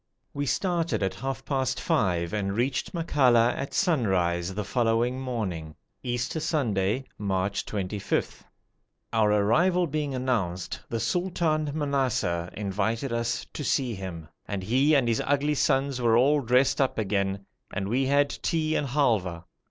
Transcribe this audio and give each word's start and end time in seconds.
We 0.33 0.47
started 0.47 1.03
at 1.03 1.13
half 1.13 1.45
past 1.45 1.79
five 1.79 2.33
and 2.33 2.57
reached 2.57 2.91
Makalla 2.91 3.53
at 3.55 3.71
sunrise 3.71 4.55
the 4.55 4.63
following 4.63 5.19
morning, 5.19 5.75
Easter 6.01 6.39
Sunday, 6.39 7.03
March 7.19 7.67
25. 7.67 8.43
Our 9.13 9.31
arrival 9.31 9.85
being 9.85 10.15
announced, 10.15 10.79
the 10.89 10.99
Sultan 10.99 11.69
Manassar 11.75 12.49
invited 12.55 13.13
us 13.13 13.45
to 13.53 13.63
see 13.63 13.93
him, 13.93 14.27
and 14.47 14.63
he 14.63 14.95
and 14.95 15.07
his 15.07 15.21
ugly 15.23 15.53
sons 15.53 16.01
were 16.01 16.17
all 16.17 16.41
dressed 16.41 16.81
up 16.81 16.97
again, 16.97 17.45
and 17.71 17.87
we 17.87 18.07
had 18.07 18.31
tea 18.41 18.73
and 18.73 18.87
halwa. 18.87 19.45